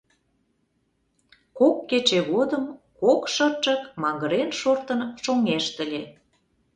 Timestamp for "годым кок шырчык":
2.31-3.81